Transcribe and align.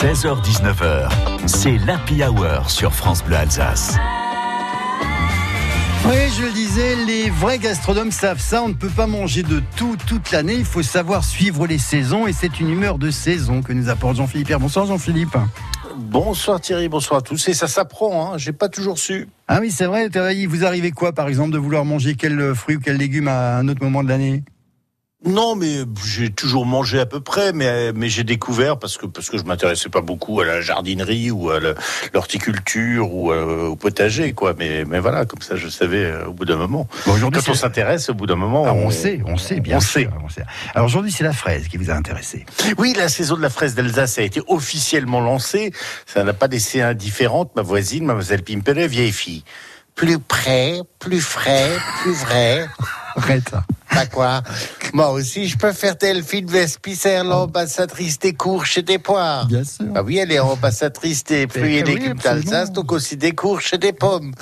16h-19h, 0.00 1.10
c'est 1.46 1.76
l'Happy 1.76 2.24
Hour 2.24 2.70
sur 2.70 2.94
France 2.94 3.22
Bleu 3.22 3.36
Alsace. 3.36 3.98
Oui, 6.06 6.16
je 6.38 6.42
le 6.42 6.52
disais, 6.52 6.96
les 7.04 7.28
vrais 7.28 7.58
gastronomes 7.58 8.10
savent 8.10 8.40
ça. 8.40 8.62
On 8.62 8.68
ne 8.68 8.72
peut 8.72 8.88
pas 8.88 9.06
manger 9.06 9.42
de 9.42 9.60
tout 9.76 9.98
toute 10.06 10.30
l'année. 10.30 10.54
Il 10.54 10.64
faut 10.64 10.82
savoir 10.82 11.22
suivre 11.22 11.66
les 11.66 11.76
saisons 11.76 12.26
et 12.26 12.32
c'est 12.32 12.60
une 12.60 12.70
humeur 12.70 12.96
de 12.96 13.10
saison 13.10 13.60
que 13.60 13.74
nous 13.74 13.90
apporte 13.90 14.16
Jean-Philippe. 14.16 14.50
Bonsoir 14.54 14.86
Jean-Philippe. 14.86 15.36
Bonsoir 15.98 16.62
Thierry, 16.62 16.88
bonsoir 16.88 17.18
à 17.18 17.22
tous. 17.22 17.48
Et 17.48 17.52
ça 17.52 17.68
s'apprend, 17.68 18.32
hein. 18.32 18.38
j'ai 18.38 18.52
pas 18.52 18.70
toujours 18.70 18.98
su. 18.98 19.28
Ah 19.48 19.58
oui, 19.60 19.70
c'est 19.70 19.84
vrai. 19.84 20.08
Il 20.34 20.48
vous 20.48 20.64
arrivez 20.64 20.92
quoi, 20.92 21.12
par 21.12 21.28
exemple, 21.28 21.50
de 21.50 21.58
vouloir 21.58 21.84
manger 21.84 22.14
quel 22.14 22.54
fruit 22.54 22.76
ou 22.76 22.80
quel 22.80 22.96
légume 22.96 23.28
à 23.28 23.58
un 23.58 23.68
autre 23.68 23.82
moment 23.82 24.02
de 24.02 24.08
l'année? 24.08 24.44
Non, 25.26 25.54
mais 25.54 25.84
j'ai 26.02 26.30
toujours 26.30 26.64
mangé 26.64 26.98
à 26.98 27.04
peu 27.04 27.20
près, 27.20 27.52
mais 27.52 27.92
mais 27.92 28.08
j'ai 28.08 28.24
découvert 28.24 28.78
parce 28.78 28.96
que 28.96 29.04
parce 29.04 29.28
que 29.28 29.36
je 29.36 29.44
m'intéressais 29.44 29.90
pas 29.90 30.00
beaucoup 30.00 30.40
à 30.40 30.46
la 30.46 30.62
jardinerie 30.62 31.30
ou 31.30 31.50
à 31.50 31.58
l'horticulture 32.14 33.12
ou 33.12 33.30
euh, 33.30 33.66
au 33.66 33.76
potager, 33.76 34.32
quoi. 34.32 34.54
Mais 34.58 34.86
mais 34.86 34.98
voilà, 34.98 35.26
comme 35.26 35.42
ça, 35.42 35.56
je 35.56 35.68
savais 35.68 36.04
euh, 36.04 36.28
au 36.28 36.32
bout 36.32 36.46
d'un 36.46 36.56
moment. 36.56 36.88
aujourd'hui, 37.06 37.42
quand 37.44 37.52
on 37.52 37.54
s'intéresse, 37.54 38.08
au 38.08 38.14
bout 38.14 38.26
d'un 38.26 38.36
moment, 38.36 38.64
ah, 38.66 38.72
on, 38.72 38.88
sait, 38.90 39.20
on 39.26 39.36
sait 39.36 39.60
bien. 39.60 39.76
On 39.76 39.80
sait. 39.80 40.08
Alors 40.74 40.86
aujourd'hui, 40.86 41.12
c'est 41.12 41.24
la 41.24 41.34
fraise 41.34 41.68
qui 41.68 41.76
vous 41.76 41.90
a 41.90 41.94
intéressé. 41.94 42.46
Oui, 42.78 42.94
la 42.96 43.10
saison 43.10 43.36
de 43.36 43.42
la 43.42 43.50
fraise 43.50 43.74
d'Alsace 43.74 44.18
a 44.18 44.22
été 44.22 44.40
officiellement 44.48 45.20
lancée. 45.20 45.70
Ça 46.06 46.24
n'a 46.24 46.32
pas 46.32 46.46
laissé 46.46 46.80
indifférente 46.80 47.54
ma 47.56 47.62
voisine, 47.62 48.06
mademoiselle 48.06 48.42
Pimpele, 48.42 48.86
vieille 48.86 49.12
fille. 49.12 49.44
Plus 49.94 50.18
près, 50.18 50.80
plus 50.98 51.20
frais, 51.20 51.76
plus 52.02 52.12
vrai. 52.12 52.66
Arrête. 53.16 53.52
Pas 54.00 54.06
quoi 54.06 54.42
Moi 54.92 55.10
aussi, 55.10 55.46
je 55.46 55.58
peux 55.58 55.72
faire 55.72 55.96
Delphine 55.96 56.46
Vespicer, 56.46 57.22
l'ambassadrice 57.24 58.18
des 58.18 58.32
courges 58.32 58.78
et 58.78 58.82
des 58.82 58.98
poires. 58.98 59.46
Bien 59.46 59.64
sûr. 59.64 59.86
Ah 59.94 60.02
oui, 60.02 60.18
elle 60.18 60.32
est 60.32 60.38
ambassadrice 60.38 61.24
des 61.24 61.46
fruits 61.46 61.76
et 61.76 61.82
légumes 61.82 62.18
d'Alsace, 62.18 62.72
donc 62.72 62.92
aussi 62.92 63.16
des 63.16 63.32
courges 63.32 63.74
et 63.74 63.78
des 63.78 63.92
pommes. 63.92 64.32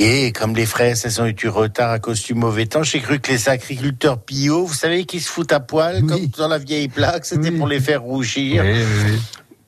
Et 0.00 0.32
comme 0.32 0.54
les 0.54 0.66
fraises, 0.66 1.02
elles 1.04 1.20
ont 1.20 1.26
eu 1.26 1.32
du 1.32 1.48
retard 1.48 1.90
à 1.90 1.98
cause 1.98 2.22
du 2.22 2.34
mauvais 2.34 2.66
temps, 2.66 2.84
j'ai 2.84 3.00
cru 3.00 3.18
que 3.18 3.32
les 3.32 3.48
agriculteurs 3.48 4.18
bio, 4.24 4.64
vous 4.64 4.74
savez, 4.74 5.04
qui 5.04 5.18
se 5.18 5.28
foutent 5.28 5.52
à 5.52 5.58
poil, 5.60 6.04
comme 6.04 6.26
dans 6.38 6.48
la 6.48 6.58
vieille 6.58 6.88
plaque, 6.88 7.26
c'était 7.26 7.50
pour 7.50 7.66
les 7.66 7.80
faire 7.80 8.02
rougir. 8.02 8.62
Oui, 8.64 8.72
oui, 8.72 9.18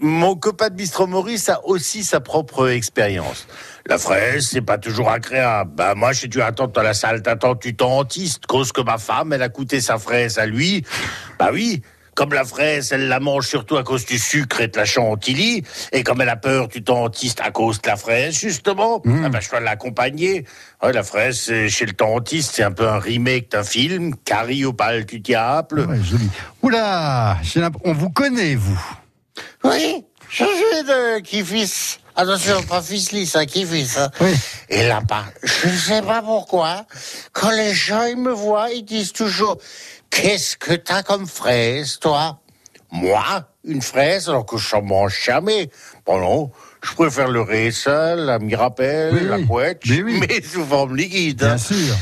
Mon 0.00 0.36
copain 0.36 0.68
de 0.68 0.74
Bistro 0.74 1.06
Maurice 1.06 1.48
a 1.48 1.64
aussi 1.64 2.04
sa 2.04 2.20
propre 2.20 2.68
expérience. 2.68 3.46
La 3.86 3.98
fraise, 3.98 4.48
c'est 4.50 4.60
pas 4.60 4.78
toujours 4.78 5.10
agréable. 5.10 5.72
Bah, 5.74 5.94
moi, 5.94 6.12
j'ai 6.12 6.28
dû 6.28 6.40
attendre 6.42 6.72
dans 6.72 6.82
la 6.82 6.94
salle 6.94 7.22
d'attente 7.22 7.62
du 7.62 7.72
dentiste, 7.72 8.46
cause 8.46 8.70
que 8.70 8.80
ma 8.80 8.98
femme, 8.98 9.32
elle 9.32 9.42
a 9.42 9.48
coûté 9.48 9.80
sa 9.80 9.98
fraise 9.98 10.38
à 10.38 10.46
lui. 10.46 10.84
Bah 11.38 11.50
oui, 11.52 11.82
comme 12.18 12.32
la 12.32 12.44
fraise, 12.44 12.90
elle 12.90 13.06
la 13.06 13.20
mange 13.20 13.46
surtout 13.46 13.76
à 13.76 13.84
cause 13.84 14.04
du 14.04 14.18
sucre 14.18 14.60
et 14.60 14.66
de 14.66 14.76
la 14.76 14.84
chantilly, 14.84 15.62
et 15.92 16.02
comme 16.02 16.20
elle 16.20 16.28
a 16.28 16.36
peur 16.36 16.66
du 16.66 16.80
dentiste 16.80 17.40
à 17.40 17.52
cause 17.52 17.80
de 17.80 17.86
la 17.86 17.96
fraise, 17.96 18.36
justement, 18.36 19.00
mmh. 19.04 19.24
ah 19.24 19.28
bah, 19.28 19.38
je 19.40 19.48
dois 19.48 19.60
l'accompagner. 19.60 20.44
la 20.82 21.02
fraise, 21.04 21.50
chez 21.68 21.86
le 21.86 21.92
dentiste, 21.92 22.56
c'est 22.56 22.64
un 22.64 22.72
peu 22.72 22.88
un 22.88 22.98
remake 22.98 23.52
d'un 23.52 23.62
film, 23.62 24.16
Carrie 24.24 24.64
au 24.64 24.72
bal 24.72 25.04
du 25.04 25.20
diable. 25.20 25.86
Ouais, 25.88 26.02
joli. 26.02 26.28
Oula, 26.62 27.36
on 27.84 27.92
vous 27.92 28.10
connaît, 28.10 28.56
vous. 28.56 28.97
Oui, 29.64 30.04
je 30.28 30.44
suis 30.44 30.84
de 30.84 31.20
Kifis. 31.20 31.98
Attention, 32.16 32.62
pas 32.64 32.82
Fisli, 32.82 33.26
ça 33.26 33.46
qui 33.46 33.64
fait 33.64 33.84
ça. 33.84 34.10
Oui. 34.20 34.34
Et 34.68 34.88
là-bas, 34.88 35.24
je 35.44 35.68
ne 35.68 35.76
sais 35.76 36.02
pas 36.02 36.20
pourquoi, 36.20 36.84
quand 37.32 37.50
les 37.52 37.72
gens 37.72 38.02
ils 38.06 38.16
me 38.16 38.32
voient, 38.32 38.70
ils 38.70 38.84
disent 38.84 39.12
toujours 39.12 39.56
Qu'est-ce 40.10 40.56
que 40.56 40.72
t'as 40.72 41.04
comme 41.04 41.28
fraise, 41.28 41.98
toi? 42.00 42.40
Moi 42.90 43.46
Une 43.64 43.82
fraise 43.82 44.28
alors 44.28 44.46
que 44.46 44.56
je 44.56 44.74
n'en 44.74 44.82
mange 44.82 45.16
jamais. 45.22 45.70
Bon 46.06 46.18
non, 46.18 46.50
je 46.82 46.92
préfère 46.94 47.28
le 47.28 47.42
raisin, 47.42 48.16
la 48.16 48.40
mirabelle, 48.40 49.28
la 49.28 49.40
couette, 49.42 49.82
mais 49.86 50.42
sous 50.42 50.64
forme 50.64 50.96
liquide. 50.96 51.38
Bien 51.38 51.58
sûr. 51.58 51.94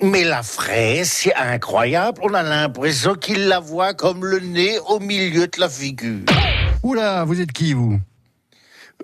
Mais 0.00 0.24
la 0.24 0.42
fraise, 0.42 1.10
c'est 1.10 1.34
incroyable. 1.34 2.20
On 2.22 2.32
a 2.32 2.42
l'impression 2.42 3.14
qu'il 3.14 3.48
la 3.48 3.60
voit 3.60 3.92
comme 3.94 4.24
le 4.24 4.40
nez 4.40 4.78
au 4.88 5.00
milieu 5.00 5.46
de 5.48 5.60
la 5.60 5.68
figure. 5.68 6.24
Oula, 6.84 7.24
vous 7.24 7.40
êtes 7.40 7.50
qui, 7.50 7.72
vous? 7.72 7.98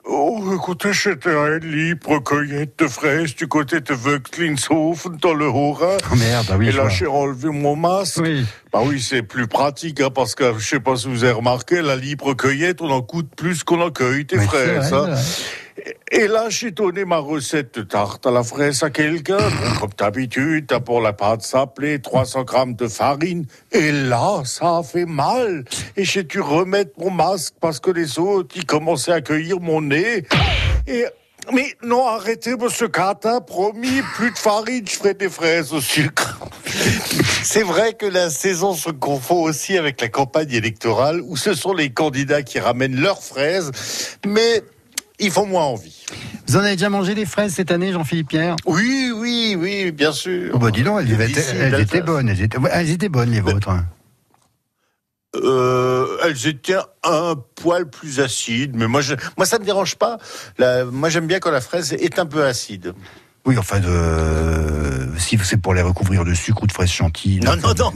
Oh, 0.04 0.52
écoutez, 0.54 0.92
j'étais 0.92 1.30
à 1.30 1.56
libre 1.56 2.22
cueillette 2.22 2.78
de 2.78 2.86
fraises 2.86 3.34
du 3.34 3.48
côté 3.48 3.80
de 3.80 3.94
Wöxlinshofen, 3.94 5.16
dans 5.16 5.32
le 5.32 5.48
Haut-Rhin. 5.48 5.96
Oh 6.12 6.14
merde, 6.16 6.46
bah 6.46 6.56
oui. 6.58 6.68
Et 6.68 6.72
là, 6.72 6.90
j'ai 6.90 7.06
enlevé 7.06 7.48
mon 7.48 7.76
masque. 7.76 8.20
Oui. 8.20 8.44
Bah 8.70 8.80
oui, 8.84 9.00
c'est 9.00 9.22
plus 9.22 9.46
pratique, 9.46 10.02
hein, 10.02 10.10
parce 10.14 10.34
que 10.34 10.58
je 10.58 10.68
sais 10.68 10.80
pas 10.80 10.94
si 10.96 11.08
vous 11.08 11.24
avez 11.24 11.32
remarqué, 11.32 11.80
la 11.80 11.96
libre 11.96 12.34
cueillette, 12.34 12.82
on 12.82 12.90
en 12.90 13.00
coûte 13.00 13.30
plus 13.34 13.64
qu'on 13.64 13.80
en 13.80 13.90
cueille 13.90 14.26
des 14.26 14.38
fraises. 14.40 14.92
Hein. 14.92 15.14
Et 16.12 16.26
là, 16.26 16.48
j'ai 16.48 16.72
donné 16.72 17.04
ma 17.04 17.18
recette 17.18 17.78
de 17.78 17.82
tarte 17.82 18.26
à 18.26 18.32
la 18.32 18.42
fraise 18.42 18.82
à 18.82 18.90
quelqu'un. 18.90 19.38
comme 19.78 19.90
d'habitude, 19.96 20.66
pour 20.84 21.00
la 21.00 21.12
pâte 21.12 21.42
sablée, 21.42 22.00
300 22.00 22.42
grammes 22.42 22.74
de 22.74 22.88
farine. 22.88 23.46
Et 23.70 23.92
là, 23.92 24.42
ça 24.44 24.78
a 24.78 24.82
fait 24.82 25.06
mal. 25.06 25.64
Et 25.96 26.04
j'ai 26.04 26.24
dû 26.24 26.40
remettre 26.40 26.90
mon 26.98 27.10
masque 27.10 27.54
parce 27.60 27.78
que 27.78 27.92
les 27.92 28.18
autres, 28.18 28.56
ils 28.56 28.66
commençaient 28.66 29.12
à 29.12 29.20
cueillir 29.20 29.60
mon 29.60 29.82
nez. 29.82 30.26
Et 30.88 31.04
mais 31.52 31.74
non, 31.82 32.06
arrêtez, 32.06 32.54
monsieur 32.56 32.88
Cata, 32.88 33.40
promis, 33.40 34.02
plus 34.14 34.30
de 34.30 34.38
farine, 34.38 34.84
je 34.86 34.96
ferai 34.96 35.14
des 35.14 35.28
fraises 35.28 35.72
au 35.72 35.80
sucre. 35.80 36.38
C'est 37.42 37.62
vrai 37.62 37.94
que 37.94 38.06
la 38.06 38.30
saison 38.30 38.74
se 38.74 38.90
confond 38.90 39.42
aussi 39.42 39.78
avec 39.78 40.00
la 40.00 40.08
campagne 40.08 40.52
électorale 40.52 41.20
où 41.22 41.36
ce 41.36 41.54
sont 41.54 41.72
les 41.72 41.90
candidats 41.90 42.42
qui 42.42 42.60
ramènent 42.60 43.00
leurs 43.00 43.22
fraises, 43.22 43.72
mais 44.26 44.62
ils 45.20 45.30
font 45.30 45.46
moins 45.46 45.64
envie. 45.64 46.04
Vous 46.46 46.56
en 46.56 46.60
avez 46.60 46.72
déjà 46.72 46.88
mangé 46.88 47.14
des 47.14 47.26
fraises 47.26 47.54
cette 47.54 47.70
année, 47.70 47.92
Jean-Philippe 47.92 48.28
Pierre? 48.28 48.56
Oui, 48.66 49.12
oui, 49.14 49.56
oui, 49.58 49.92
bien 49.92 50.12
sûr. 50.12 50.50
Oh 50.54 50.58
bah 50.58 50.70
dis 50.70 50.82
donc, 50.82 51.00
elles, 51.00 51.12
étaient, 51.80 52.02
bonnes. 52.02 52.28
Elles 52.28 52.90
étaient, 52.90 53.08
bonnes, 53.08 53.30
les 53.30 53.40
vôtres. 53.40 53.70
Euh, 55.36 56.18
elles 56.24 56.48
étaient 56.48 56.78
un 57.04 57.36
poil 57.54 57.88
plus 57.88 58.18
acides, 58.18 58.74
mais 58.74 58.88
moi, 58.88 59.00
je, 59.00 59.14
moi 59.36 59.46
ça 59.46 59.58
me 59.60 59.64
dérange 59.64 59.96
pas. 59.96 60.18
moi, 60.90 61.08
j'aime 61.08 61.26
bien 61.26 61.38
quand 61.38 61.52
la 61.52 61.60
fraise 61.60 61.92
est 61.92 62.18
un 62.18 62.26
peu 62.26 62.44
acide. 62.44 62.94
Oui, 63.46 63.56
enfin, 63.56 63.80
de, 63.80 65.08
si 65.16 65.38
c'est 65.42 65.56
pour 65.56 65.72
les 65.72 65.80
recouvrir 65.80 66.24
de 66.24 66.34
sucre 66.34 66.62
ou 66.62 66.66
de 66.66 66.72
fraises 66.72 66.90
chantilly. 66.90 67.40
Non, 67.40 67.56
non, 67.56 67.72
non. 67.76 67.92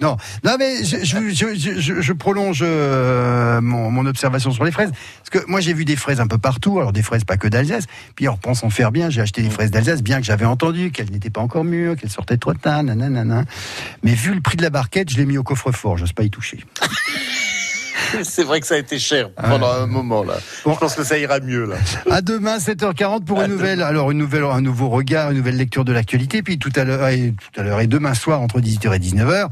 Non, 0.00 0.16
non, 0.44 0.56
mais 0.58 0.84
je, 0.84 1.04
je, 1.04 1.54
je, 1.54 2.00
je 2.00 2.12
prolonge 2.12 2.60
euh, 2.62 3.62
mon, 3.62 3.90
mon, 3.90 4.04
observation 4.04 4.50
sur 4.50 4.64
les 4.64 4.70
fraises. 4.70 4.90
Parce 4.90 5.30
que 5.30 5.50
moi, 5.50 5.60
j'ai 5.60 5.72
vu 5.72 5.86
des 5.86 5.96
fraises 5.96 6.20
un 6.20 6.26
peu 6.26 6.36
partout. 6.36 6.78
Alors, 6.78 6.92
des 6.92 7.02
fraises 7.02 7.24
pas 7.24 7.38
que 7.38 7.48
d'Alsace. 7.48 7.84
Puis, 8.14 8.28
en 8.28 8.36
pensant 8.36 8.68
faire 8.68 8.92
bien, 8.92 9.08
j'ai 9.08 9.22
acheté 9.22 9.40
des 9.40 9.50
fraises 9.50 9.70
d'Alsace, 9.70 10.02
bien 10.02 10.20
que 10.20 10.26
j'avais 10.26 10.44
entendu 10.44 10.90
qu'elles 10.90 11.10
n'étaient 11.10 11.30
pas 11.30 11.40
encore 11.40 11.64
mûres, 11.64 11.96
qu'elles 11.96 12.10
sortaient 12.10 12.36
trop 12.36 12.52
tard, 12.52 12.82
nanana. 12.82 13.44
Mais 14.02 14.12
vu 14.12 14.34
le 14.34 14.42
prix 14.42 14.58
de 14.58 14.62
la 14.62 14.70
barquette, 14.70 15.10
je 15.10 15.16
l'ai 15.16 15.24
mis 15.24 15.38
au 15.38 15.42
coffre-fort. 15.42 15.96
J'ose 15.96 16.12
pas 16.12 16.24
y 16.24 16.30
toucher. 16.30 16.62
C'est 18.22 18.44
vrai 18.44 18.60
que 18.60 18.66
ça 18.66 18.74
a 18.74 18.78
été 18.78 18.98
cher 18.98 19.30
pendant 19.32 19.70
un 19.70 19.86
moment 19.86 20.22
là. 20.22 20.34
Je 20.64 20.70
pense 20.70 20.94
que 20.94 21.04
ça 21.04 21.18
ira 21.18 21.40
mieux 21.40 21.66
là. 21.66 21.76
À 22.10 22.20
demain 22.20 22.58
7h40 22.58 23.24
pour 23.24 23.42
une 23.42 23.50
nouvelle 23.50 23.82
alors 23.82 24.10
une 24.10 24.18
nouvelle 24.18 24.44
un 24.44 24.60
nouveau 24.60 24.88
regard, 24.88 25.30
une 25.30 25.38
nouvelle 25.38 25.56
lecture 25.56 25.84
de 25.84 25.92
l'actualité 25.92 26.42
puis 26.42 26.58
tout 26.58 26.72
à 26.76 26.84
l'heure 26.84 27.08
et 27.08 27.34
tout 27.52 27.60
à 27.60 27.64
l'heure 27.64 27.80
et 27.80 27.86
demain 27.86 28.14
soir 28.14 28.40
entre 28.40 28.60
18h 28.60 28.94
et 28.94 28.98
19h 28.98 29.48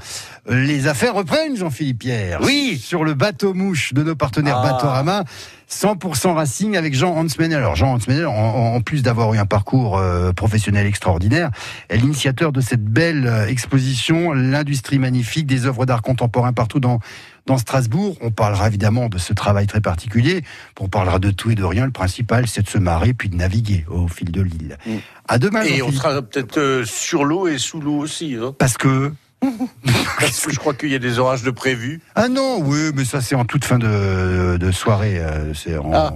les 0.49 0.87
affaires 0.87 1.15
reprennent 1.15 1.57
Jean-Philippe 1.57 2.01
Pierre. 2.01 2.41
Oui, 2.43 2.81
sur 2.83 3.05
le 3.05 3.15
bateau 3.15 3.55
mouche 3.55 3.93
de 3.93 4.03
nos 4.03 4.15
partenaires 4.15 4.61
ah. 4.63 4.73
Batorama 4.73 5.25
100% 5.71 6.35
Racing 6.35 6.77
avec 6.77 6.95
Jean 6.95 7.17
Hansmenel. 7.17 7.59
Alors 7.59 7.75
Jean 7.75 7.95
Hansmenel, 7.95 8.27
en, 8.27 8.81
plus 8.81 9.03
d'avoir 9.03 9.35
eu 9.35 9.39
un 9.39 9.47
parcours 9.47 9.99
euh, 9.99 10.33
professionnel 10.33 10.87
extraordinaire, 10.87 11.51
est 11.89 11.97
l'initiateur 11.97 12.53
de 12.53 12.61
cette 12.61 12.85
belle 12.85 13.27
euh, 13.27 13.47
exposition, 13.49 14.33
l'industrie 14.33 14.99
magnifique 14.99 15.47
des 15.47 15.67
œuvres 15.67 15.85
d'art 15.85 16.03
contemporain 16.03 16.53
partout 16.53 16.79
dans 16.79 17.01
dans 17.47 17.59
Strasbourg. 17.59 18.17
On 18.21 18.31
parlera 18.31 18.67
évidemment 18.69 19.09
de 19.09 19.19
ce 19.19 19.33
travail 19.33 19.67
très 19.67 19.81
particulier. 19.81 20.43
On 20.81 20.89
parlera 20.89 21.19
de 21.19 21.31
tout 21.31 21.51
et 21.51 21.55
de 21.55 21.65
rien. 21.65 21.87
Le 21.87 21.93
principal, 21.93 22.47
c'est 22.47 22.63
de 22.63 22.69
se 22.69 22.79
marrer 22.79 23.15
puis 23.15 23.29
de 23.29 23.37
naviguer 23.37 23.85
au 23.89 24.09
fil 24.09 24.31
de 24.31 24.43
l'île. 24.43 24.79
Mm. 24.87 24.97
À 25.29 25.39
demain. 25.39 25.63
Et 25.63 25.83
on 25.83 25.91
sera 25.91 26.21
peut-être 26.23 26.59
euh, 26.59 26.85
sur 26.85 27.25
l'eau 27.25 27.49
et 27.49 27.59
sous 27.59 27.81
l'eau 27.81 27.99
aussi. 27.99 28.37
Hein. 28.41 28.55
Parce 28.59 28.77
que 28.77 29.13
Parce 30.19 30.47
que 30.47 30.53
je 30.53 30.59
crois 30.59 30.75
qu'il 30.75 30.91
y 30.91 30.95
a 30.95 30.99
des 30.99 31.19
orages 31.19 31.43
de 31.43 31.51
prévus. 31.51 32.01
Ah 32.15 32.29
non, 32.29 32.61
oui, 32.63 32.91
mais 32.95 33.05
ça 33.05 33.21
c'est 33.21 33.35
en 33.35 33.45
toute 33.45 33.65
fin 33.65 33.79
de, 33.79 34.57
de 34.57 34.71
soirée. 34.71 35.19
Euh, 35.19 35.53
c'est 35.55 35.77
en, 35.77 35.91
ah, 35.93 36.13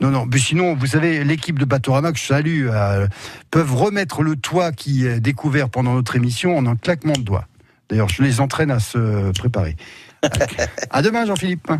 non, 0.00 0.10
non, 0.10 0.26
mais 0.30 0.38
sinon, 0.38 0.74
vous 0.74 0.86
savez, 0.86 1.24
l'équipe 1.24 1.58
de 1.58 1.64
Batorama 1.64 2.12
que 2.12 2.18
je 2.18 2.24
salue 2.24 2.68
euh, 2.70 3.06
peuvent 3.50 3.74
remettre 3.74 4.22
le 4.22 4.36
toit 4.36 4.72
qui 4.72 5.06
est 5.06 5.20
découvert 5.20 5.70
pendant 5.70 5.94
notre 5.94 6.16
émission 6.16 6.56
en 6.56 6.66
un 6.66 6.76
claquement 6.76 7.14
de 7.14 7.22
doigts. 7.22 7.46
D'ailleurs, 7.88 8.08
je 8.08 8.22
les 8.22 8.40
entraîne 8.40 8.70
à 8.70 8.80
se 8.80 9.32
préparer. 9.32 9.76
à 10.90 11.02
demain, 11.02 11.26
Jean-Philippe. 11.26 11.70